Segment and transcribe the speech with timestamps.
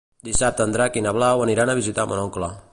[0.27, 2.53] Dissabte en Drac i na Blau aniran a visitar mon oncle.